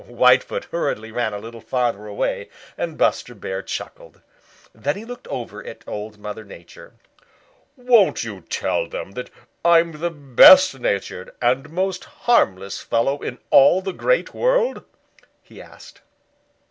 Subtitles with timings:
[0.09, 4.19] Whitefoot hurriedly ran a little farther away, and Buster Bear chuckled.
[4.73, 6.95] Then he looked over at Old Mother Nature.
[7.77, 9.29] "Won't you tell them that
[9.63, 14.83] I'm the best natured and most harmless fellow in all the Great World?"
[15.43, 16.01] he asked.